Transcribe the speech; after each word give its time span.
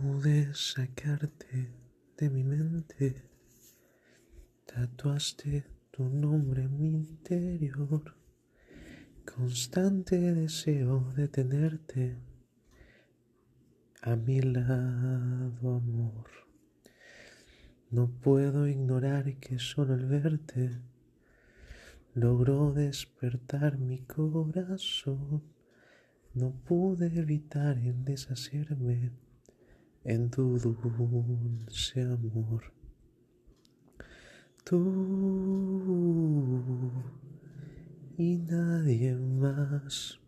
pude 0.00 0.52
sacarte 0.54 1.72
de 2.18 2.30
mi 2.30 2.44
mente. 2.44 3.22
Tatuaste 4.66 5.64
tu 5.90 6.04
nombre 6.04 6.64
en 6.64 6.78
mi 6.78 6.88
interior. 6.88 8.14
Constante 9.24 10.18
deseo 10.34 11.12
de 11.16 11.28
tenerte 11.28 12.18
a 14.02 14.16
mi 14.16 14.40
lado, 14.40 15.76
amor. 15.76 16.30
No 17.90 18.10
puedo 18.20 18.68
ignorar 18.68 19.38
que 19.38 19.58
solo 19.58 19.94
el 19.94 20.06
verte 20.06 20.82
logró 22.12 22.72
despertar 22.72 23.78
mi 23.78 24.00
corazón. 24.00 25.42
No 26.34 26.52
pude 26.52 27.06
evitar 27.18 27.78
el 27.78 28.04
deshacerme 28.04 29.25
en 30.06 30.30
tu 30.30 30.56
dulce 30.58 32.00
amor. 32.00 32.72
Tú 34.62 34.80
y 38.16 38.36
nadie 38.36 39.16
más. 39.16 40.20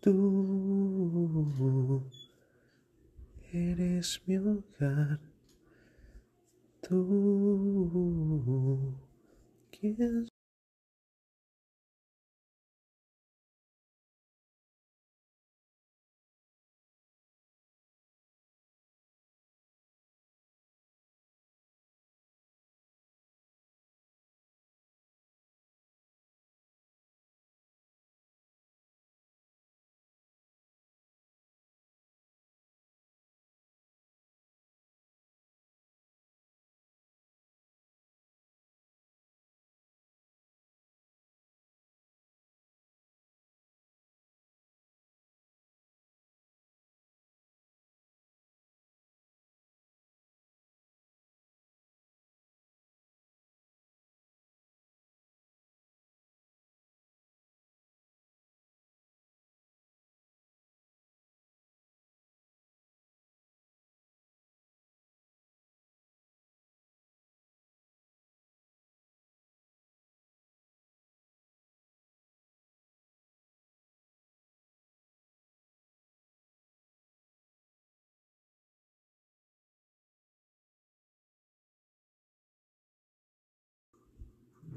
Tú 0.00 2.02
eres 3.52 4.20
mi 4.26 4.38
hogar. 4.38 5.20
Tú, 6.80 8.96
quien 9.70 10.29